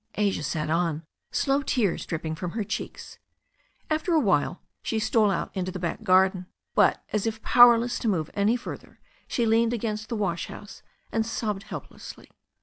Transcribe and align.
Asia 0.15 0.41
sat 0.41 0.71
on, 0.71 1.05
slow 1.31 1.61
tears 1.61 2.07
dripping 2.07 2.33
from 2.33 2.53
her 2.53 2.63
cheeks. 2.63 3.19
After 3.87 4.13
a 4.13 4.19
while 4.19 4.59
she 4.81 4.97
stole 4.97 5.29
out 5.29 5.55
into 5.55 5.71
the 5.71 5.77
back 5.77 6.01
garden, 6.01 6.47
but 6.73 7.03
as 7.13 7.27
if 7.27 7.39
power^ 7.43 7.79
less 7.79 7.99
to 7.99 8.07
move 8.07 8.31
any 8.33 8.55
further 8.55 8.99
she 9.27 9.45
leaned 9.45 9.73
against 9.73 10.09
the 10.09 10.15
wash 10.15 10.47
house 10.47 10.81
and 11.11 11.23
sobbed 11.23 11.61
helplessly. 11.61 12.31